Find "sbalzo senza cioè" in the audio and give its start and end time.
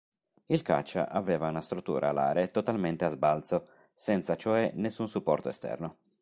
3.09-4.71